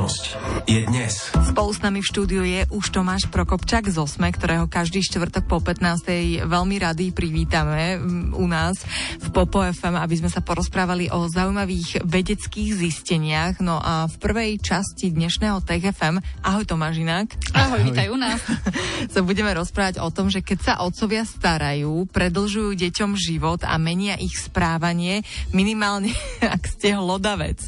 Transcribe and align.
Budúcnosť 0.00 0.32
je 0.64 0.80
dnes. 0.88 1.12
Spolu 1.52 1.76
s 1.76 1.84
nami 1.84 2.00
v 2.00 2.08
štúdiu 2.08 2.40
je 2.40 2.64
už 2.72 2.88
Tomáš 2.88 3.28
Prokopčak 3.28 3.84
z 3.84 4.00
Osme, 4.00 4.32
ktorého 4.32 4.64
každý 4.64 5.04
štvrtok 5.04 5.44
po 5.44 5.60
15. 5.60 6.40
veľmi 6.48 6.76
rady 6.80 7.12
privítame 7.12 8.00
mm, 8.00 8.32
u 8.32 8.48
nás 8.48 8.80
v 9.20 9.28
Popo 9.28 9.60
FM, 9.60 10.00
aby 10.00 10.16
sme 10.16 10.32
sa 10.32 10.40
porozprávali 10.40 11.12
o 11.12 11.28
zaujímavých 11.28 12.00
vedeckých 12.00 12.80
zisteniach. 12.80 13.60
No 13.60 13.76
a 13.76 14.08
v 14.08 14.16
prvej 14.16 14.56
časti 14.64 15.12
dnešného 15.12 15.60
Tech 15.68 15.84
FM, 15.84 16.16
ahoj 16.48 16.64
Tomáš 16.64 16.96
inak. 16.96 17.36
Ahoj, 17.52 17.84
vítaj 17.84 18.08
u 18.08 18.16
nás. 18.16 18.40
sa 19.12 19.20
budeme 19.20 19.52
rozprávať 19.52 20.00
o 20.00 20.08
tom, 20.08 20.32
že 20.32 20.40
keď 20.40 20.58
sa 20.64 20.74
otcovia 20.80 21.28
starajú, 21.28 22.08
predlžujú 22.08 22.72
deťom 22.72 23.20
život 23.20 23.60
a 23.68 23.76
menia 23.76 24.16
ich 24.16 24.32
správanie, 24.32 25.20
minimálne 25.52 26.16
ak 26.40 26.64
ste 26.64 26.96
hlodavec. 26.96 27.60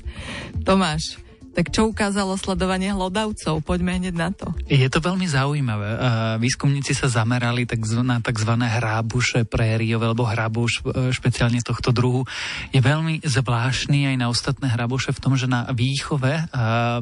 Tomáš, 0.65 1.22
tak 1.53 1.69
čo 1.69 1.93
ukázalo 1.93 2.41
sledovanie 2.41 2.93
hlodavcov? 2.97 3.61
Poďme 3.61 4.01
hneď 4.01 4.15
na 4.17 4.33
to. 4.33 4.57
Je 4.65 4.89
to 4.89 5.05
veľmi 5.05 5.29
zaujímavé. 5.29 6.01
Výskumníci 6.41 6.97
sa 6.97 7.13
zamerali 7.13 7.69
na 8.03 8.19
tzv. 8.25 8.53
hrábuše 8.57 9.45
prériové 9.45 10.09
alebo 10.09 10.25
hrábuš 10.25 10.81
e, 10.81 11.13
špeciálne 11.13 11.61
tohto 11.61 11.93
druhu. 11.93 12.25
Je 12.73 12.81
veľmi 12.81 13.21
zvláštny 13.21 14.09
aj 14.13 14.17
na 14.17 14.27
ostatné 14.33 14.73
hrábuše 14.73 15.13
v 15.13 15.21
tom, 15.21 15.37
že 15.37 15.45
na 15.45 15.69
výchove 15.69 16.49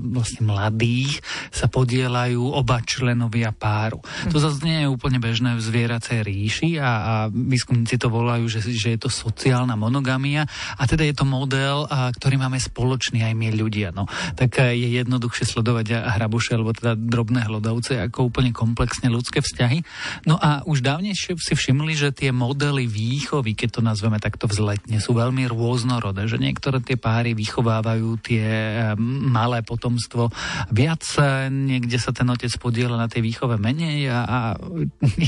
vlastne 0.02 0.42
mladých 0.42 1.22
sa 1.54 1.70
podielajú 1.70 2.42
oba 2.50 2.82
členovia 2.82 3.54
páru. 3.54 4.02
To 4.30 4.36
hm. 4.38 4.42
zase 4.42 4.58
nie 4.66 4.78
je 4.82 4.88
úplne 4.90 5.22
bežné 5.22 5.54
v 5.54 5.62
zvieracej 5.62 6.26
ríši 6.26 6.70
a, 6.82 6.90
a 6.90 7.12
výskumníci 7.30 7.96
to 7.96 8.10
volajú, 8.10 8.50
že, 8.50 8.66
že 8.66 8.98
je 8.98 8.98
to 8.98 9.10
sociálna 9.12 9.78
monogamia 9.78 10.42
a 10.74 10.82
teda 10.90 11.06
je 11.06 11.14
to 11.14 11.24
model, 11.28 11.86
ktorý 11.88 12.36
máme 12.40 12.58
spoločný 12.58 13.22
aj 13.22 13.34
my 13.38 13.48
ľudia. 13.54 13.94
No 13.94 14.10
tak 14.40 14.72
je 14.72 15.04
jednoduchšie 15.04 15.44
sledovať 15.44 16.00
hrabuše, 16.00 16.56
alebo 16.56 16.72
teda 16.72 16.96
drobné 16.96 17.44
hlodavce, 17.44 18.00
ako 18.00 18.32
úplne 18.32 18.56
komplexne 18.56 19.12
ľudské 19.12 19.44
vzťahy. 19.44 19.84
No 20.24 20.40
a 20.40 20.64
už 20.64 20.80
dávnejšie 20.80 21.36
si 21.36 21.52
všimli, 21.52 21.92
že 21.92 22.08
tie 22.16 22.32
modely 22.32 22.88
výchovy, 22.88 23.52
keď 23.52 23.68
to 23.76 23.80
nazveme 23.84 24.16
takto 24.16 24.48
vzletne, 24.48 24.96
sú 24.96 25.12
veľmi 25.12 25.44
rôznorodé, 25.44 26.24
že 26.24 26.40
niektoré 26.40 26.80
tie 26.80 26.96
páry 26.96 27.36
vychovávajú 27.36 28.16
tie 28.24 28.48
eh, 28.48 28.96
malé 29.28 29.60
potomstvo 29.60 30.32
viac, 30.72 31.04
niekde 31.52 32.00
sa 32.00 32.16
ten 32.16 32.24
otec 32.32 32.48
podiela 32.56 32.96
na 32.96 33.12
tej 33.12 33.20
výchove 33.20 33.60
menej 33.60 34.08
a, 34.08 34.18
a 34.24 34.38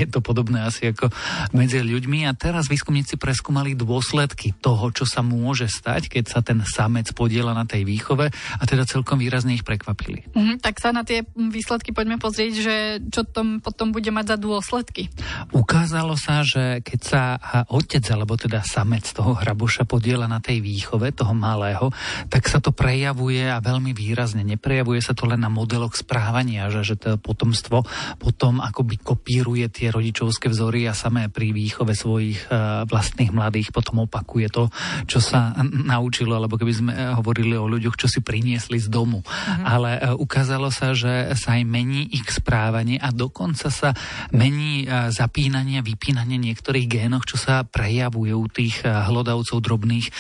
je 0.01 0.09
to 0.09 0.25
podobné 0.25 0.65
asi 0.65 0.89
ako 0.89 1.13
medzi 1.53 1.85
ľuďmi. 1.85 2.25
A 2.25 2.33
teraz 2.33 2.73
výskumníci 2.73 3.21
preskúmali 3.21 3.77
dôsledky 3.77 4.57
toho, 4.57 4.89
čo 4.89 5.05
sa 5.05 5.21
môže 5.21 5.69
stať, 5.69 6.09
keď 6.09 6.25
sa 6.33 6.41
ten 6.41 6.65
samec 6.65 7.13
podiela 7.13 7.53
na 7.53 7.69
tej 7.69 7.85
výchove 7.85 8.33
a 8.33 8.63
teda 8.65 8.89
cel 8.89 9.02
celkom 9.03 9.19
výrazne 9.19 9.59
ich 9.59 9.67
prekvapili. 9.67 10.31
Mm, 10.31 10.63
tak 10.63 10.79
sa 10.79 10.95
na 10.95 11.03
tie 11.03 11.27
výsledky 11.35 11.91
poďme 11.91 12.23
pozrieť, 12.23 12.53
že 12.55 12.77
čo 13.11 13.27
tom 13.27 13.59
potom 13.59 13.91
bude 13.91 14.15
mať 14.15 14.31
za 14.31 14.39
dôsledky. 14.39 15.11
Ukázalo 15.51 16.15
sa, 16.15 16.47
že 16.47 16.79
keď 16.87 17.01
sa 17.03 17.23
otec, 17.67 18.07
alebo 18.15 18.39
teda 18.39 18.63
samec 18.63 19.03
toho 19.11 19.35
hrabuša 19.35 19.91
podiela 19.91 20.31
na 20.31 20.39
tej 20.39 20.63
výchove 20.63 21.11
toho 21.11 21.35
malého, 21.35 21.91
tak 22.31 22.47
sa 22.47 22.63
to 22.63 22.71
prejavuje 22.71 23.43
a 23.43 23.59
veľmi 23.59 23.91
výrazne. 23.91 24.47
Neprejavuje 24.47 25.03
sa 25.03 25.19
to 25.19 25.27
len 25.27 25.43
na 25.43 25.51
modeloch 25.51 25.99
správania, 25.99 26.71
že, 26.71 26.87
že 26.87 26.95
to 26.95 27.19
potomstvo 27.19 27.83
potom 28.23 28.63
akoby 28.63 29.03
kopíruje 29.03 29.67
tie 29.67 29.91
rodičovské 29.91 30.47
vzory 30.47 30.87
a 30.87 30.95
samé 30.95 31.27
pri 31.27 31.51
výchove 31.51 31.91
svojich 31.91 32.47
uh, 32.47 32.87
vlastných 32.87 33.35
mladých 33.35 33.75
potom 33.75 34.07
opakuje 34.07 34.47
to, 34.47 34.71
čo 35.11 35.19
sa 35.19 35.59
naučilo, 35.67 36.39
alebo 36.39 36.55
keby 36.55 36.73
sme 36.73 36.93
hovorili 37.19 37.59
o 37.59 37.67
ľuďoch, 37.67 37.99
čo 37.99 38.07
si 38.07 38.21
priniesli 38.21 38.77
z 38.77 38.92
domu. 38.93 39.25
Uh-huh. 39.25 39.65
Ale 39.65 39.97
e, 39.97 40.01
ukázalo 40.13 40.69
sa, 40.69 40.93
že 40.93 41.33
sa 41.33 41.57
aj 41.57 41.65
mení 41.65 42.13
ich 42.13 42.29
správanie 42.29 43.01
a 43.01 43.09
dokonca 43.09 43.73
sa 43.73 43.97
mení 44.37 44.85
e, 44.85 45.09
zapínanie 45.09 45.81
a 45.81 45.87
vypínanie 45.87 46.37
niektorých 46.37 46.85
génoch, 46.85 47.25
čo 47.25 47.41
sa 47.41 47.65
prejavuje 47.65 48.37
u 48.37 48.45
tých 48.53 48.85
e, 48.85 48.93
hlodavcov 48.93 49.65
drobných 49.65 50.13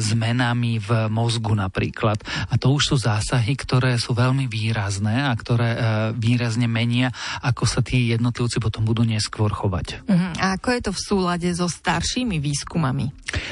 zmenami 0.00 0.78
v 0.80 1.10
mozgu 1.10 1.52
napríklad. 1.52 2.22
A 2.48 2.54
to 2.56 2.72
už 2.72 2.94
sú 2.94 2.96
zásahy, 2.96 3.58
ktoré 3.58 3.98
sú 4.00 4.16
veľmi 4.16 4.46
výrazné 4.46 5.26
a 5.26 5.32
ktoré 5.34 5.74
výrazne 6.14 6.70
menia, 6.70 7.10
ako 7.42 7.66
sa 7.66 7.82
tí 7.82 8.14
jednotlivci 8.14 8.62
potom 8.62 8.86
budú 8.86 9.02
neskôr 9.02 9.50
chovať. 9.50 10.06
Uh-huh. 10.06 10.32
A 10.38 10.56
ako 10.56 10.68
je 10.72 10.80
to 10.86 10.92
v 10.94 11.00
súlade 11.02 11.48
so 11.50 11.66
staršími 11.66 12.38
výskumami? 12.38 13.10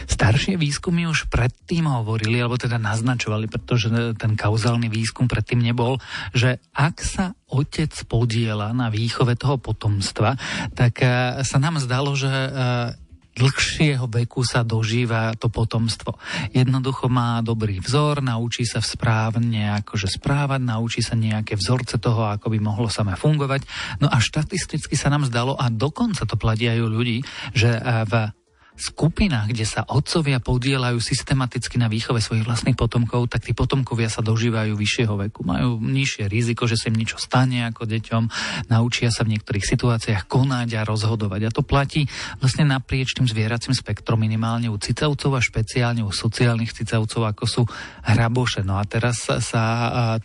Staršie 0.09 0.59
výskumy 0.61 1.09
už 1.09 1.29
predtým 1.31 1.87
hovorili, 1.89 2.41
alebo 2.41 2.61
teda 2.61 2.81
naznačovali, 2.81 3.47
pretože 3.49 3.91
ten 4.19 4.35
kauzálny 4.35 4.89
výskum 4.89 5.27
predtým 5.31 5.63
nebol, 5.63 6.01
že 6.35 6.61
ak 6.75 6.97
sa 7.01 7.35
otec 7.51 7.95
podiela 8.11 8.75
na 8.75 8.91
výchove 8.91 9.39
toho 9.39 9.57
potomstva, 9.63 10.35
tak 10.75 11.05
eh, 11.05 11.41
sa 11.47 11.59
nám 11.63 11.79
zdalo, 11.79 12.19
že 12.19 12.31
eh, 12.31 12.51
dlhšieho 13.35 14.07
veku 14.07 14.47
sa 14.47 14.63
dožíva 14.63 15.35
to 15.35 15.51
potomstvo. 15.51 16.15
Jednoducho 16.55 17.11
má 17.11 17.43
dobrý 17.43 17.83
vzor, 17.83 18.23
naučí 18.23 18.63
sa 18.63 18.79
správne 18.79 19.75
akože 19.83 20.07
správať, 20.07 20.63
naučí 20.63 21.03
sa 21.03 21.19
nejaké 21.19 21.59
vzorce 21.59 21.99
toho, 21.99 22.31
ako 22.31 22.55
by 22.55 22.59
mohlo 22.63 22.87
samé 22.87 23.19
fungovať. 23.19 23.67
No 23.99 24.07
a 24.07 24.23
štatisticky 24.23 24.95
sa 24.95 25.11
nám 25.11 25.27
zdalo, 25.27 25.59
a 25.59 25.67
dokonca 25.67 26.23
to 26.23 26.39
platia 26.39 26.79
aj 26.79 26.81
ľudí, 26.87 27.19
že 27.53 27.75
eh, 27.75 28.07
v 28.07 28.31
skupinách, 28.75 29.55
kde 29.55 29.63
sa 29.63 29.87
otcovia 29.87 30.43
podielajú 30.43 30.99
systematicky 30.99 31.79
na 31.79 31.87
výchove 31.87 32.19
svojich 32.19 32.43
vlastných 32.43 32.75
potomkov, 32.75 33.31
tak 33.31 33.47
tí 33.47 33.55
potomkovia 33.55 34.11
sa 34.11 34.19
dožívajú 34.19 34.75
vyššieho 34.75 35.15
veku. 35.15 35.47
Majú 35.47 35.79
nižšie 35.79 36.27
riziko, 36.27 36.67
že 36.67 36.75
sa 36.75 36.91
im 36.91 36.99
niečo 36.99 37.23
stane 37.23 37.63
ako 37.71 37.87
deťom, 37.87 38.23
naučia 38.75 39.15
sa 39.15 39.23
v 39.23 39.39
niektorých 39.39 39.63
situáciách 39.63 40.27
konať 40.27 40.75
a 40.75 40.83
rozhodovať. 40.83 41.41
A 41.47 41.55
to 41.55 41.63
platí 41.63 42.11
vlastne 42.43 42.67
naprieč 42.67 43.15
tým 43.15 43.31
zvieracím 43.31 43.79
spektrom 43.79 44.19
minimálne 44.19 44.67
u 44.67 44.75
cicavcov 44.75 45.39
a 45.39 45.41
špeciálne 45.41 46.03
u 46.03 46.11
sociálnych 46.11 46.75
cicavcov, 46.75 47.31
ako 47.31 47.45
sú 47.47 47.63
hraboše. 48.03 48.67
No 48.67 48.83
a 48.83 48.85
teraz 48.91 49.23
sa 49.23 49.65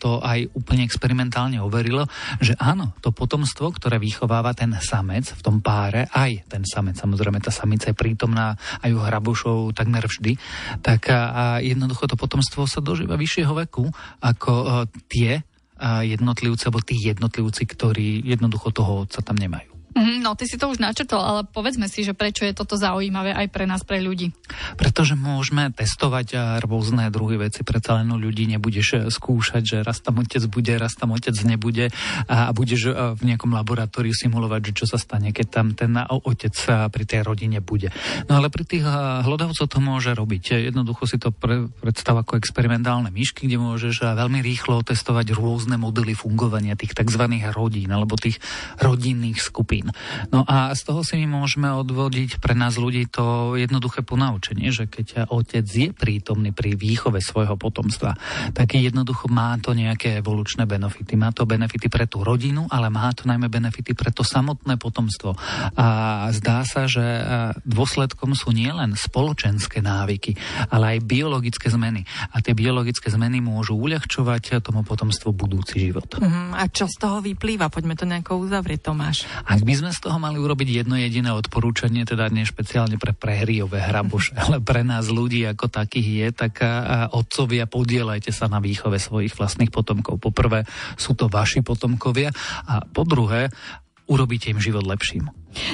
to 0.02 0.26
aj 0.26 0.50
úplne 0.58 0.90
experimentálne 0.90 1.62
overilo, 1.62 2.10
že 2.42 2.58
áno, 2.58 2.98
to 2.98 3.14
potomstvo, 3.14 3.70
ktoré 3.78 4.02
vychováva 4.02 4.58
ten 4.58 4.74
samec 4.74 5.38
v 5.38 5.42
tom 5.46 5.62
páre, 5.62 6.10
aj 6.10 6.50
ten 6.50 6.66
samec, 6.66 6.98
samozrejme 6.98 7.38
tá 7.38 7.54
samica 7.54 7.94
je 7.94 7.98
prítomná 7.98 8.39
na 8.40 8.46
aj 8.80 8.92
u 8.96 9.00
hrabušov 9.04 9.58
takmer 9.76 10.08
vždy, 10.08 10.40
tak 10.80 11.12
a, 11.12 11.20
a 11.20 11.44
jednoducho 11.60 12.08
to 12.08 12.16
potomstvo 12.16 12.64
sa 12.64 12.80
dožíva 12.80 13.20
vyššieho 13.20 13.52
veku 13.68 13.92
ako 14.24 14.52
a, 14.64 14.64
tie 15.12 15.44
a 15.80 16.04
jednotlivci, 16.04 16.64
alebo 16.68 16.84
tí 16.84 16.96
jednotlivci, 17.00 17.64
ktorí 17.68 18.24
jednoducho 18.24 18.72
toho 18.72 19.08
otca 19.08 19.20
tam 19.24 19.40
nemajú. 19.40 19.72
No, 20.20 20.36
ty 20.36 20.46
si 20.46 20.60
to 20.60 20.68
už 20.68 20.84
načrtol, 20.84 21.24
ale 21.24 21.42
povedzme 21.48 21.88
si, 21.88 22.04
že 22.04 22.12
prečo 22.12 22.44
je 22.44 22.52
toto 22.52 22.76
zaujímavé 22.76 23.32
aj 23.32 23.48
pre 23.48 23.64
nás, 23.64 23.88
pre 23.88 24.04
ľudí. 24.04 24.36
Pretože 24.76 25.16
môžeme 25.16 25.72
testovať 25.72 26.60
rôzne 26.60 27.08
druhy 27.08 27.40
veci, 27.40 27.64
predsa 27.64 27.96
len 28.04 28.12
ľudí 28.12 28.46
nebudeš 28.52 28.88
e, 28.92 28.98
skúšať, 29.08 29.64
že 29.64 29.78
raz 29.82 30.04
tam 30.04 30.20
otec 30.20 30.44
bude, 30.52 30.76
raz 30.76 30.94
tam 31.00 31.16
otec 31.16 31.34
nebude 31.48 31.90
a 32.28 32.52
budeš 32.52 32.92
e, 32.92 33.16
v 33.16 33.22
nejakom 33.32 33.56
laboratóriu 33.56 34.12
simulovať, 34.12 34.72
že 34.72 34.84
čo 34.84 34.86
sa 34.92 35.00
stane, 35.00 35.32
keď 35.32 35.48
tam 35.48 35.68
ten 35.72 35.96
otec 36.04 36.56
pri 36.92 37.04
tej 37.08 37.24
rodine 37.24 37.64
bude. 37.64 37.96
No 38.28 38.44
ale 38.44 38.52
pri 38.52 38.68
tých 38.68 38.84
hlodavcov 39.24 39.66
to 39.66 39.80
môže 39.80 40.12
robiť. 40.12 40.70
Jednoducho 40.70 41.08
si 41.08 41.16
to 41.16 41.32
pre, 41.32 41.72
predstav 41.80 42.20
ako 42.20 42.36
experimentálne 42.36 43.08
myšky, 43.14 43.48
kde 43.48 43.62
môžeš 43.62 44.04
veľmi 44.04 44.44
rýchlo 44.44 44.84
testovať 44.84 45.32
rôzne 45.32 45.80
modely 45.80 46.18
fungovania 46.18 46.76
tých 46.76 46.98
tzv. 46.98 47.24
rodín 47.56 47.90
alebo 47.90 48.20
tých 48.20 48.42
rodinných 48.82 49.40
skupín. 49.40 49.94
No 50.34 50.44
a 50.48 50.74
z 50.76 50.82
toho 50.86 51.02
si 51.06 51.18
my 51.20 51.42
môžeme 51.42 51.70
odvodiť 51.72 52.42
pre 52.42 52.54
nás 52.54 52.76
ľudí 52.80 53.10
to 53.10 53.56
jednoduché 53.56 54.02
ponaučenie, 54.06 54.72
že 54.74 54.90
keď 54.90 55.30
otec 55.30 55.66
je 55.66 55.90
prítomný 55.96 56.52
pri 56.56 56.76
výchove 56.76 57.22
svojho 57.22 57.56
potomstva, 57.60 58.16
tak 58.54 58.76
jednoducho 58.76 59.28
má 59.30 59.56
to 59.62 59.74
nejaké 59.74 60.20
evolučné 60.20 60.66
benefity. 60.66 61.16
Má 61.20 61.34
to 61.36 61.46
benefity 61.46 61.88
pre 61.92 62.06
tú 62.06 62.24
rodinu, 62.24 62.66
ale 62.72 62.88
má 62.92 63.12
to 63.14 63.28
najmä 63.28 63.52
benefity 63.52 63.94
pre 63.94 64.10
to 64.14 64.24
samotné 64.26 64.78
potomstvo. 64.80 65.36
A 65.76 66.28
zdá 66.36 66.64
sa, 66.66 66.86
že 66.86 67.04
dôsledkom 67.66 68.34
sú 68.38 68.54
nielen 68.54 68.94
spoločenské 68.96 69.82
návyky, 69.84 70.36
ale 70.70 70.98
aj 70.98 71.06
biologické 71.06 71.68
zmeny. 71.72 72.06
A 72.34 72.42
tie 72.44 72.54
biologické 72.54 73.10
zmeny 73.10 73.42
môžu 73.44 73.76
uľahčovať 73.78 74.62
tomu 74.64 74.84
potomstvu 74.84 75.32
budúci 75.34 75.90
život. 75.90 76.08
Uh-huh. 76.18 76.56
A 76.56 76.68
čo 76.72 76.86
z 76.90 76.96
toho 77.00 77.20
vyplýva? 77.24 77.72
Poďme 77.72 77.96
to 77.96 78.10
nejako 78.10 78.42
uzavrieť, 78.44 78.92
Tomáš. 78.92 79.26
Ak 79.46 79.62
by 79.64 79.74
sme 79.76 79.92
z 80.00 80.08
toho 80.08 80.16
mali 80.16 80.40
urobiť 80.40 80.80
jedno 80.80 80.96
jediné 80.96 81.36
odporúčanie, 81.36 82.08
teda 82.08 82.32
nie 82.32 82.48
špeciálne 82.48 82.96
pre 82.96 83.12
prehriové 83.12 83.84
hrabuše, 83.84 84.32
ale 84.48 84.64
pre 84.64 84.88
nás 84.88 85.12
ľudí 85.12 85.44
ako 85.44 85.68
takých 85.68 86.08
je, 86.08 86.28
tak 86.48 86.64
otcovia 87.12 87.68
podielajte 87.68 88.32
sa 88.32 88.48
na 88.48 88.64
výchove 88.64 88.96
svojich 88.96 89.36
vlastných 89.36 89.76
potomkov. 89.76 90.24
Poprvé 90.24 90.64
sú 90.96 91.20
to 91.20 91.28
vaši 91.28 91.60
potomkovia 91.60 92.32
a 92.64 92.80
po 92.88 93.04
druhé 93.04 93.52
urobíte 94.08 94.50
im 94.50 94.64
život 94.64 94.88
lepším. 94.88 95.28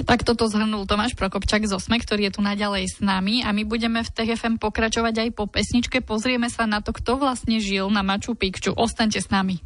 Tak 0.10 0.26
toto 0.26 0.50
zhrnul 0.50 0.90
Tomáš 0.90 1.14
Prokopčak 1.14 1.70
z 1.70 1.78
Osme, 1.78 2.02
ktorý 2.02 2.28
je 2.28 2.36
tu 2.36 2.42
naďalej 2.42 2.98
s 2.98 2.98
nami 3.06 3.46
a 3.46 3.54
my 3.54 3.62
budeme 3.64 4.02
v 4.02 4.10
TFM 4.10 4.58
pokračovať 4.58 5.22
aj 5.22 5.30
po 5.38 5.46
pesničke. 5.46 6.02
Pozrieme 6.02 6.50
sa 6.50 6.66
na 6.66 6.82
to, 6.82 6.92
kto 6.92 7.22
vlastne 7.22 7.62
žil 7.62 7.94
na 7.94 8.02
Machu 8.02 8.34
Picchu. 8.34 8.74
Ostaňte 8.74 9.22
s 9.22 9.30
nami. 9.30 9.62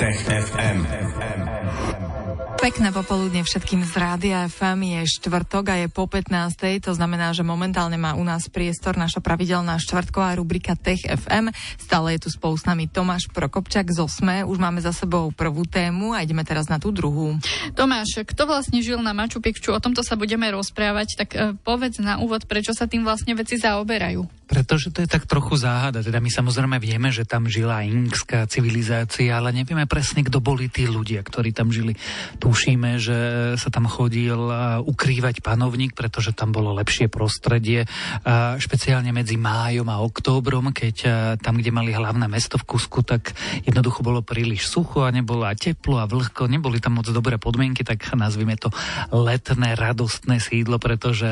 Tech 0.00 0.20
FM. 0.24 1.49
Pekné 2.60 2.92
popoludne 2.92 3.40
všetkým 3.40 3.88
z 3.88 3.96
Rádia 3.96 4.44
FM 4.44 4.84
je 4.84 5.16
štvrtok 5.16 5.64
a 5.72 5.74
je 5.80 5.88
po 5.88 6.04
15. 6.04 6.60
To 6.84 6.92
znamená, 6.92 7.32
že 7.32 7.40
momentálne 7.40 7.96
má 7.96 8.12
u 8.12 8.20
nás 8.20 8.52
priestor 8.52 9.00
naša 9.00 9.24
pravidelná 9.24 9.80
štvrtková 9.80 10.36
rubrika 10.36 10.76
Tech 10.76 11.00
FM. 11.00 11.56
Stále 11.80 12.20
je 12.20 12.28
tu 12.28 12.28
spolu 12.28 12.60
s 12.60 12.68
nami 12.68 12.84
Tomáš 12.84 13.32
Prokopčak 13.32 13.88
z 13.88 14.04
Osme. 14.04 14.44
Už 14.44 14.60
máme 14.60 14.84
za 14.84 14.92
sebou 14.92 15.32
prvú 15.32 15.64
tému 15.64 16.12
a 16.12 16.20
ideme 16.20 16.44
teraz 16.44 16.68
na 16.68 16.76
tú 16.76 16.92
druhú. 16.92 17.40
Tomáš, 17.72 18.28
kto 18.28 18.44
vlastne 18.44 18.84
žil 18.84 19.00
na 19.00 19.16
Machu 19.16 19.40
Picchu? 19.40 19.72
O 19.72 19.80
tomto 19.80 20.04
sa 20.04 20.20
budeme 20.20 20.44
rozprávať. 20.52 21.16
Tak 21.16 21.28
e, 21.32 21.56
povedz 21.64 21.96
na 21.96 22.20
úvod, 22.20 22.44
prečo 22.44 22.76
sa 22.76 22.84
tým 22.84 23.08
vlastne 23.08 23.32
veci 23.32 23.56
zaoberajú. 23.56 24.39
Pretože 24.50 24.90
to 24.90 24.98
je 24.98 25.06
tak 25.06 25.30
trochu 25.30 25.54
záhada. 25.54 26.02
Teda 26.02 26.18
my 26.18 26.26
samozrejme 26.26 26.82
vieme, 26.82 27.14
že 27.14 27.22
tam 27.22 27.46
žila 27.46 27.86
inkská 27.86 28.50
civilizácia, 28.50 29.30
ale 29.30 29.54
nevieme 29.54 29.86
presne, 29.86 30.26
kto 30.26 30.42
boli 30.42 30.66
tí 30.66 30.90
ľudia, 30.90 31.22
ktorí 31.22 31.54
tam 31.54 31.70
žili. 31.70 31.94
Tušíme, 32.42 32.98
že 32.98 33.18
sa 33.54 33.70
tam 33.70 33.86
chodil 33.86 34.34
ukrývať 34.82 35.38
panovník, 35.38 35.94
pretože 35.94 36.34
tam 36.34 36.50
bolo 36.50 36.74
lepšie 36.74 37.06
prostredie, 37.06 37.86
špeciálne 38.58 39.14
medzi 39.14 39.38
májom 39.38 39.86
a 39.86 40.02
októbrom, 40.02 40.74
keď 40.74 40.96
tam, 41.38 41.54
kde 41.62 41.70
mali 41.70 41.94
hlavné 41.94 42.26
mesto 42.26 42.58
v 42.58 42.74
Kusku, 42.74 43.06
tak 43.06 43.30
jednoducho 43.62 44.02
bolo 44.02 44.18
príliš 44.18 44.66
sucho 44.66 45.06
a 45.06 45.14
nebolo 45.14 45.46
a 45.46 45.54
teplo 45.54 46.02
a 46.02 46.10
vlhko, 46.10 46.50
neboli 46.50 46.82
tam 46.82 46.98
moc 46.98 47.06
dobré 47.06 47.38
podmienky, 47.38 47.86
tak 47.86 48.02
nazvime 48.18 48.58
to 48.58 48.74
letné 49.14 49.78
radostné 49.78 50.42
sídlo, 50.42 50.82
pretože 50.82 51.30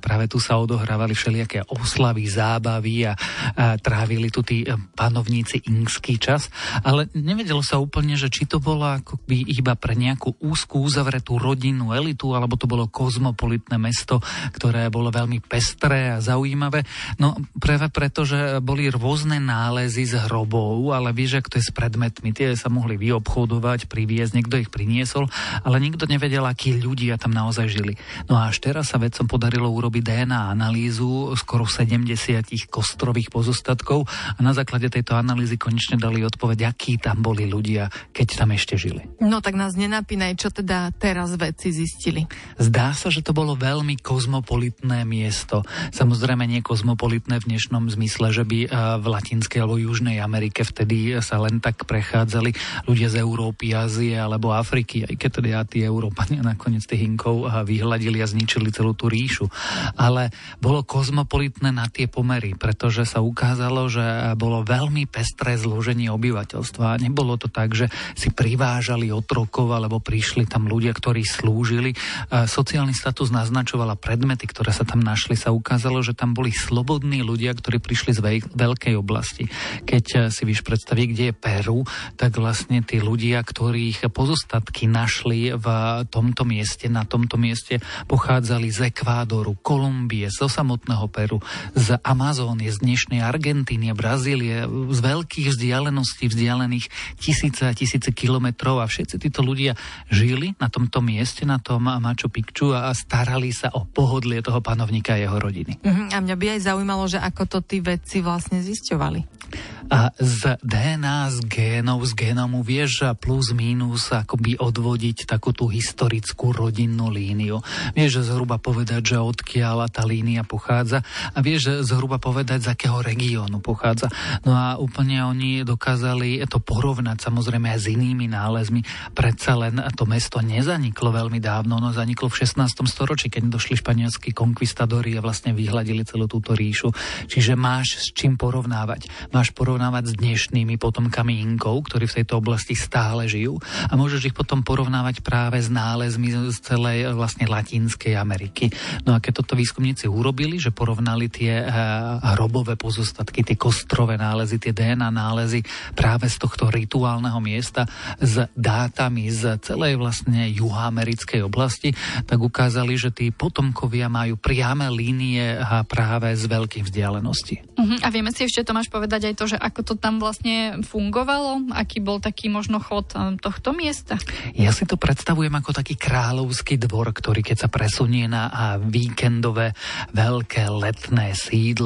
práve 0.00 0.32
tu 0.32 0.40
sa 0.40 0.56
odohrávali 0.56 1.12
všelijaké 1.12 1.68
oslavy, 1.68 2.24
zá 2.24 2.53
zábavy 2.54 3.10
a, 3.10 3.12
a 3.12 3.74
trávili 3.82 4.30
tu 4.30 4.46
tí 4.46 4.62
e, 4.62 4.70
panovníci 4.94 5.66
ingský 5.66 6.22
čas, 6.22 6.46
ale 6.86 7.10
nevedelo 7.18 7.60
sa 7.66 7.82
úplne, 7.82 8.14
že 8.14 8.30
či 8.30 8.46
to 8.46 8.62
bolo 8.62 8.86
by 9.26 9.38
iba 9.48 9.74
pre 9.74 9.98
nejakú 9.98 10.38
úzkú 10.38 10.84
uzavretú 10.84 11.40
rodinnú 11.40 11.90
elitu, 11.96 12.36
alebo 12.36 12.54
to 12.54 12.70
bolo 12.70 12.86
kozmopolitné 12.86 13.80
mesto, 13.80 14.20
ktoré 14.54 14.86
bolo 14.92 15.08
veľmi 15.08 15.40
pestré 15.42 16.14
a 16.14 16.22
zaujímavé. 16.22 16.84
No 17.18 17.34
práve 17.56 17.88
preto, 17.88 18.28
že 18.28 18.60
boli 18.60 18.92
rôzne 18.92 19.40
nálezy 19.40 20.04
z 20.04 20.28
hrobov, 20.28 20.92
ale 20.92 21.16
vieš, 21.16 21.40
ak 21.40 21.50
to 21.50 21.58
je 21.58 21.66
s 21.66 21.72
predmetmi, 21.72 22.30
tie 22.36 22.52
sa 22.54 22.68
mohli 22.68 23.00
vyobchodovať, 23.00 23.88
priviesť, 23.88 24.36
niekto 24.36 24.60
ich 24.60 24.68
priniesol, 24.68 25.26
ale 25.64 25.80
nikto 25.80 26.04
nevedel, 26.04 26.44
akí 26.44 26.76
ľudia 26.76 27.16
tam 27.16 27.32
naozaj 27.32 27.66
žili. 27.72 27.96
No 28.28 28.36
a 28.36 28.52
až 28.52 28.60
teraz 28.60 28.92
sa 28.92 29.00
vedcom 29.00 29.24
podarilo 29.24 29.72
urobiť 29.72 30.02
DNA 30.04 30.52
analýzu 30.52 31.32
skoro 31.40 31.64
70 31.64 32.04
tých 32.43 32.43
kostrových 32.68 33.30
pozostatkov 33.30 34.04
a 34.08 34.40
na 34.42 34.52
základe 34.52 34.90
tejto 34.90 35.16
analýzy 35.16 35.56
konečne 35.56 35.96
dali 35.96 36.26
odpoveď, 36.26 36.74
akí 36.74 36.98
tam 36.98 37.22
boli 37.22 37.46
ľudia, 37.46 37.88
keď 38.10 38.44
tam 38.44 38.50
ešte 38.52 38.74
žili. 38.74 39.06
No 39.22 39.38
tak 39.38 39.54
nás 39.54 39.78
nenapínaj, 39.78 40.36
čo 40.36 40.50
teda 40.50 40.90
teraz 40.98 41.32
vedci 41.38 41.70
zistili. 41.70 42.26
Zdá 42.58 42.92
sa, 42.92 43.08
že 43.08 43.22
to 43.22 43.30
bolo 43.30 43.54
veľmi 43.54 43.96
kozmopolitné 44.02 45.06
miesto. 45.06 45.62
Samozrejme 45.94 46.44
nie 46.44 46.60
kozmopolitné 46.60 47.38
v 47.40 47.54
dnešnom 47.54 47.86
zmysle, 47.94 48.34
že 48.34 48.44
by 48.44 48.58
eh, 48.66 48.70
v 48.98 49.06
Latinskej 49.06 49.62
alebo 49.62 49.78
Južnej 49.78 50.18
Amerike 50.18 50.66
vtedy 50.66 51.14
sa 51.22 51.38
len 51.38 51.62
tak 51.62 51.86
prechádzali 51.86 52.50
ľudia 52.90 53.08
z 53.08 53.22
Európy, 53.22 53.72
Ázie 53.72 54.18
alebo 54.18 54.50
Afriky, 54.50 55.06
aj 55.06 55.14
keď 55.14 55.30
teda 55.38 55.62
tí 55.70 55.86
Európania 55.86 56.42
nakoniec 56.52 56.82
tých 56.82 57.06
Inkov 57.06 57.46
eh, 57.46 57.62
vyhľadili 57.62 58.18
a 58.18 58.26
zničili 58.26 58.74
celú 58.74 58.98
tú 58.98 59.06
ríšu. 59.06 59.46
Ale 59.94 60.34
bolo 60.58 60.82
kozmopolitné 60.82 61.70
na 61.70 61.86
tie 61.86 62.10
pomery 62.10 62.33
pomery, 62.34 62.58
pretože 62.58 63.06
sa 63.06 63.22
ukázalo, 63.22 63.86
že 63.86 64.02
bolo 64.34 64.66
veľmi 64.66 65.06
pestré 65.06 65.54
zloženie 65.54 66.10
obyvateľstva. 66.10 66.98
Nebolo 66.98 67.38
to 67.38 67.46
tak, 67.46 67.78
že 67.78 67.86
si 68.18 68.34
privážali 68.34 69.14
otrokov 69.14 69.70
alebo 69.70 70.02
prišli 70.02 70.50
tam 70.50 70.66
ľudia, 70.66 70.90
ktorí 70.90 71.22
slúžili. 71.22 71.94
Sociálny 72.34 72.90
status 72.90 73.30
naznačovala 73.30 73.94
predmety, 73.94 74.50
ktoré 74.50 74.74
sa 74.74 74.82
tam 74.82 74.98
našli. 74.98 75.38
Sa 75.38 75.54
ukázalo, 75.54 76.02
že 76.02 76.18
tam 76.18 76.34
boli 76.34 76.50
slobodní 76.50 77.22
ľudia, 77.22 77.54
ktorí 77.54 77.78
prišli 77.78 78.18
z 78.18 78.50
veľkej 78.50 78.94
oblasti. 78.98 79.46
Keď 79.86 80.04
eh, 80.18 80.20
si 80.34 80.42
vieš 80.42 80.66
predstaviť, 80.66 81.06
kde 81.14 81.24
je 81.30 81.34
Peru, 81.38 81.86
tak 82.18 82.34
vlastne 82.34 82.82
tí 82.82 82.98
ľudia, 82.98 83.46
ktorých 83.46 84.10
pozostatky 84.10 84.90
našli 84.90 85.54
v 85.54 85.66
tomto 86.10 86.42
mieste, 86.42 86.90
na 86.90 87.06
tomto 87.06 87.38
mieste, 87.38 87.78
pochádzali 88.10 88.74
z 88.74 88.90
Ekvádoru, 88.90 89.54
Kolumbie, 89.62 90.26
zo 90.34 90.50
samotného 90.50 91.06
Peru, 91.12 91.38
z 91.78 91.94
Amazónie 92.02 92.23
Amazónie, 92.24 92.72
z 92.72 92.80
dnešnej 92.80 93.20
Argentíny 93.20 93.92
a 93.92 93.94
Brazílie, 93.94 94.64
z 94.64 95.00
veľkých 95.04 95.52
vzdialeností, 95.52 96.32
vzdialených 96.32 96.88
tisíce 97.20 97.68
a 97.68 97.76
tisíce 97.76 98.16
kilometrov 98.16 98.80
a 98.80 98.88
všetci 98.88 99.28
títo 99.28 99.44
ľudia 99.44 99.76
žili 100.08 100.56
na 100.56 100.72
tomto 100.72 101.04
mieste, 101.04 101.44
na 101.44 101.60
tom 101.60 101.84
Machu 101.84 102.32
Picchu 102.32 102.72
a 102.72 102.96
starali 102.96 103.52
sa 103.52 103.76
o 103.76 103.84
pohodlie 103.84 104.40
toho 104.40 104.64
panovníka 104.64 105.12
a 105.12 105.20
jeho 105.20 105.36
rodiny. 105.36 105.76
Uh-huh. 105.84 106.16
A 106.16 106.24
mňa 106.24 106.32
by 106.40 106.46
aj 106.56 106.60
zaujímalo, 106.64 107.04
že 107.12 107.20
ako 107.20 107.44
to 107.44 107.58
tí 107.60 107.84
vedci 107.84 108.24
vlastne 108.24 108.64
zisťovali. 108.64 109.44
A 109.92 110.08
z 110.16 110.56
DNA, 110.64 111.28
z 111.28 111.38
génov, 111.44 112.08
z 112.08 112.16
génomu 112.16 112.64
vieš 112.64 113.04
plus 113.20 113.52
minus 113.52 114.08
akoby 114.08 114.56
odvodiť 114.56 115.28
takú 115.28 115.52
tú 115.52 115.68
historickú 115.68 116.56
rodinnú 116.56 117.12
líniu. 117.12 117.60
Vieš 117.92 118.24
zhruba 118.24 118.56
povedať, 118.56 119.12
že 119.12 119.20
odkiaľ 119.20 119.92
tá 119.92 120.08
línia 120.08 120.40
pochádza 120.40 121.04
a 121.36 121.38
vieš 121.44 121.84
zhruba 121.84 122.03
treba 122.04 122.20
povedať, 122.20 122.68
z 122.68 122.68
akého 122.76 123.00
regiónu 123.00 123.64
pochádza. 123.64 124.12
No 124.44 124.52
a 124.52 124.76
úplne 124.76 125.24
oni 125.24 125.64
dokázali 125.64 126.44
to 126.44 126.60
porovnať 126.60 127.16
samozrejme 127.16 127.72
aj 127.72 127.80
s 127.80 127.86
inými 127.90 128.28
nálezmi. 128.28 128.84
Predsa 129.16 129.56
len 129.56 129.80
to 129.96 130.04
mesto 130.04 130.44
nezaniklo 130.44 131.08
veľmi 131.10 131.40
dávno, 131.40 131.80
no 131.80 131.96
zaniklo 131.96 132.28
v 132.28 132.44
16. 132.44 132.84
storočí, 132.84 133.32
keď 133.32 133.56
došli 133.56 133.80
španielskí 133.80 134.36
konkvistadori 134.36 135.16
a 135.16 135.24
vlastne 135.24 135.56
vyhľadili 135.56 136.04
celú 136.04 136.28
túto 136.28 136.52
ríšu. 136.52 136.92
Čiže 137.26 137.56
máš 137.56 138.04
s 138.04 138.06
čím 138.12 138.36
porovnávať. 138.36 139.08
Máš 139.32 139.56
porovnávať 139.56 140.12
s 140.12 140.18
dnešnými 140.20 140.76
potomkami 140.76 141.40
Inkov, 141.40 141.88
ktorí 141.88 142.04
v 142.04 142.20
tejto 142.20 142.38
oblasti 142.38 142.76
stále 142.76 143.26
žijú 143.26 143.56
a 143.88 143.96
môžeš 143.96 144.28
ich 144.28 144.36
potom 144.36 144.60
porovnávať 144.60 145.24
práve 145.24 145.56
s 145.56 145.72
nálezmi 145.72 146.52
z 146.52 146.58
celej 146.60 147.16
vlastne 147.16 147.48
Latinskej 147.48 148.12
Ameriky. 148.12 148.68
No 149.08 149.16
a 149.16 149.24
keď 149.24 149.40
toto 149.40 149.56
výskumníci 149.56 150.04
urobili, 150.04 150.60
že 150.60 150.74
porovnali 150.74 151.32
tie 151.32 151.54
eh, 151.64 151.93
hrobové 152.34 152.78
pozostatky, 152.78 153.42
tie 153.42 153.56
kostrové 153.58 154.16
nálezy, 154.16 154.60
tie 154.60 154.72
DNA 154.72 155.10
nálezy 155.10 155.64
práve 155.94 156.30
z 156.30 156.36
tohto 156.40 156.68
rituálneho 156.70 157.38
miesta 157.38 157.86
s 158.18 158.46
dátami 158.54 159.28
z 159.30 159.58
celej 159.60 159.98
vlastne 159.98 160.48
juhoamerickej 160.50 161.40
oblasti, 161.44 161.92
tak 162.24 162.38
ukázali, 162.40 162.94
že 162.96 163.10
tí 163.10 163.30
potomkovia 163.30 164.08
majú 164.08 164.38
priame 164.38 164.88
línie 164.90 165.58
práve 165.88 166.34
z 166.38 166.44
veľkých 166.46 166.84
vzdialeností. 166.86 167.74
Uh-huh. 167.74 167.98
A 168.02 168.08
vieme 168.14 168.30
si 168.30 168.46
ešte, 168.46 168.62
Tomáš, 168.62 168.88
povedať 168.88 169.32
aj 169.32 169.34
to, 169.34 169.44
že 169.50 169.58
ako 169.58 169.80
to 169.82 169.94
tam 169.98 170.22
vlastne 170.22 170.80
fungovalo? 170.86 171.74
Aký 171.74 171.98
bol 171.98 172.22
taký 172.22 172.48
možno 172.48 172.78
chod 172.78 173.12
eh, 173.12 173.34
tohto 173.40 173.74
miesta? 173.74 174.16
Ja 174.54 174.70
si 174.70 174.86
to 174.86 174.94
predstavujem 174.94 175.52
ako 175.52 175.74
taký 175.74 175.98
kráľovský 175.98 176.78
dvor, 176.78 177.10
ktorý 177.10 177.42
keď 177.42 177.66
sa 177.66 177.68
presunie 177.68 178.30
na 178.30 178.76
víkendové 178.80 179.76
veľké 180.14 180.70
letné 180.70 181.36
sídlo, 181.36 181.83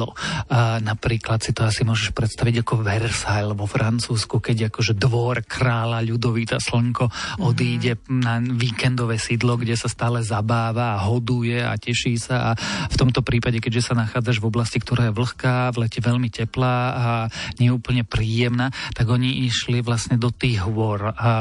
a 0.49 0.77
napríklad 0.79 1.41
si 1.41 1.51
to 1.51 1.65
asi 1.65 1.83
môžeš 1.83 2.13
predstaviť 2.13 2.61
ako 2.63 2.73
Versailles 2.83 3.57
vo 3.57 3.65
Francúzsku, 3.65 4.39
keď 4.39 4.71
akože 4.71 4.95
dvor 4.95 5.43
kráľa 5.43 6.03
ľudovita 6.05 6.57
Slnko 6.61 7.09
mm-hmm. 7.09 7.41
odíde 7.43 7.91
na 8.11 8.39
víkendové 8.39 9.17
sídlo, 9.17 9.59
kde 9.59 9.75
sa 9.75 9.89
stále 9.89 10.21
zabáva 10.21 10.95
a 10.95 11.03
hoduje 11.07 11.59
a 11.59 11.73
teší 11.75 12.15
sa 12.19 12.37
a 12.39 12.51
v 12.87 12.95
tomto 12.95 13.25
prípade, 13.25 13.59
keďže 13.59 13.91
sa 13.91 13.99
nachádzaš 13.99 14.39
v 14.39 14.47
oblasti, 14.49 14.77
ktorá 14.79 15.09
je 15.09 15.17
vlhká, 15.17 15.73
v 15.75 15.87
lete 15.87 15.99
veľmi 15.99 16.29
teplá 16.31 16.77
a 16.93 17.09
neúplne 17.57 18.07
príjemná, 18.07 18.71
tak 18.95 19.09
oni 19.09 19.45
išli 19.49 19.81
vlastne 19.83 20.15
do 20.15 20.29
tých 20.29 20.63
hôr 20.63 21.11
a 21.15 21.31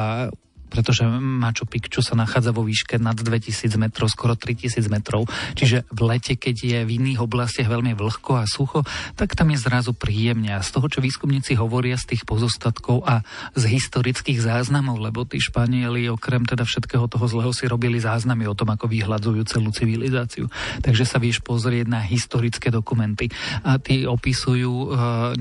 pretože 0.68 1.04
Machu 1.08 1.64
Picchu 1.64 2.00
sa 2.04 2.14
nachádza 2.14 2.52
vo 2.52 2.64
výške 2.64 3.00
nad 3.00 3.16
2000 3.16 3.74
metrov, 3.80 4.12
skoro 4.12 4.36
3000 4.36 4.84
metrov. 4.92 5.24
Čiže 5.56 5.88
v 5.88 6.00
lete, 6.04 6.36
keď 6.36 6.56
je 6.56 6.78
v 6.84 6.90
iných 7.00 7.24
oblastiach 7.24 7.68
veľmi 7.68 7.96
vlhko 7.96 8.40
a 8.40 8.44
sucho, 8.44 8.84
tak 9.16 9.32
tam 9.34 9.52
je 9.52 9.58
zrazu 9.58 9.92
príjemne. 9.96 10.52
A 10.52 10.60
z 10.60 10.70
toho, 10.76 10.86
čo 10.92 11.00
výskumníci 11.00 11.56
hovoria 11.56 11.96
z 11.96 12.14
tých 12.14 12.22
pozostatkov 12.28 13.02
a 13.08 13.24
z 13.56 13.64
historických 13.68 14.44
záznamov, 14.44 15.00
lebo 15.00 15.24
tí 15.24 15.40
Španieli 15.40 16.12
okrem 16.12 16.44
teda 16.44 16.68
všetkého 16.68 17.08
toho 17.08 17.26
zlého 17.26 17.52
si 17.56 17.64
robili 17.64 17.98
záznamy 17.98 18.44
o 18.44 18.56
tom, 18.56 18.68
ako 18.74 18.86
vyhľadzujú 18.90 19.42
celú 19.48 19.72
civilizáciu. 19.72 20.46
Takže 20.84 21.04
sa 21.08 21.16
vieš 21.16 21.40
pozrieť 21.40 21.88
na 21.88 22.04
historické 22.04 22.68
dokumenty. 22.68 23.32
A 23.64 23.80
tí 23.80 24.04
opisujú 24.04 24.72
e, 24.72 24.88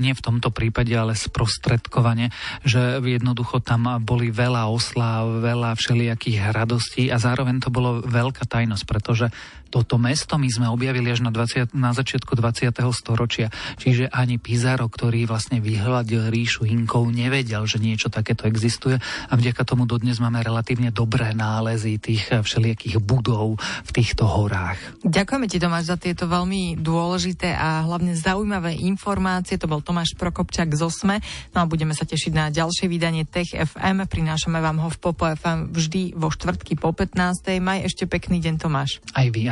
nie 0.00 0.16
v 0.16 0.24
tomto 0.24 0.48
prípade, 0.48 0.92
ale 0.96 1.12
sprostredkovane, 1.18 2.32
že 2.64 3.00
jednoducho 3.02 3.60
tam 3.60 4.00
boli 4.02 4.30
veľa 4.32 4.70
oslá 4.70 5.17
a 5.17 5.17
veľa 5.26 5.74
všelijakých 5.74 6.52
radostí 6.52 7.08
a 7.08 7.16
zároveň 7.16 7.62
to 7.62 7.72
bolo 7.72 8.04
veľká 8.04 8.44
tajnosť, 8.46 8.84
pretože 8.84 9.26
toto 9.68 10.00
mesto 10.00 10.40
my 10.40 10.48
sme 10.48 10.66
objavili 10.68 11.12
až 11.12 11.20
na, 11.20 11.30
20, 11.30 11.76
na 11.76 11.92
začiatku 11.92 12.32
20. 12.34 12.72
storočia, 12.96 13.52
čiže 13.76 14.08
ani 14.08 14.40
Pizarro, 14.40 14.88
ktorý 14.88 15.28
vlastne 15.28 15.60
vyhľadil 15.60 16.32
ríšu 16.32 16.64
Inkov, 16.64 17.12
nevedel, 17.12 17.68
že 17.68 17.80
niečo 17.80 18.08
takéto 18.08 18.48
existuje 18.48 18.96
a 19.00 19.32
vďaka 19.36 19.62
tomu 19.68 19.84
dodnes 19.84 20.16
máme 20.18 20.40
relatívne 20.40 20.88
dobré 20.88 21.36
nálezy 21.36 22.00
tých 22.00 22.32
všelijakých 22.32 22.98
budov 23.04 23.60
v 23.60 23.90
týchto 23.92 24.24
horách. 24.24 24.80
Ďakujeme 25.04 25.46
ti 25.46 25.60
Tomáš 25.60 25.92
za 25.92 25.96
tieto 26.00 26.24
veľmi 26.24 26.80
dôležité 26.80 27.52
a 27.52 27.84
hlavne 27.84 28.16
zaujímavé 28.16 28.76
informácie. 28.80 29.60
To 29.60 29.68
bol 29.68 29.84
Tomáš 29.84 30.16
Prokopčák 30.16 30.72
z 30.72 30.82
Osme. 30.84 31.20
No 31.52 31.64
a 31.64 31.68
budeme 31.68 31.92
sa 31.92 32.08
tešiť 32.08 32.32
na 32.32 32.48
ďalšie 32.48 32.88
vydanie 32.88 33.28
Tech 33.28 33.52
FM. 33.52 34.08
Prinášame 34.08 34.58
vám 34.58 34.80
ho 34.80 34.88
v 34.88 34.98
Popo 34.98 35.28
FM 35.28 35.74
vždy 35.74 36.16
vo 36.16 36.32
štvrtky 36.32 36.80
po 36.80 36.94
15. 36.94 37.60
Maj 37.60 37.84
ešte 37.84 38.08
pekný 38.08 38.40
deň 38.40 38.54
Tomáš. 38.56 39.04
Aj 39.12 39.28
vy, 39.28 39.50